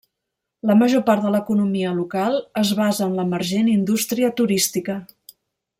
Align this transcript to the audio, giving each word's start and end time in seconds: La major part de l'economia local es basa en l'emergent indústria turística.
La 0.69 0.75
major 0.77 1.03
part 1.09 1.25
de 1.25 1.33
l'economia 1.35 1.91
local 1.99 2.39
es 2.63 2.73
basa 2.81 3.05
en 3.09 3.15
l'emergent 3.21 3.73
indústria 3.75 4.35
turística. 4.41 4.99